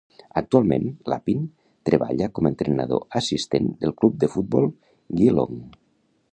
[0.39, 1.43] Actualment, Lappin
[1.89, 4.69] treballa com a entrenador assistent del club de futbol
[5.21, 5.65] Geelong.